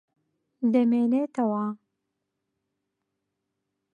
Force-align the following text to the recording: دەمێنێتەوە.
دەمێنێتەوە. 0.73 1.65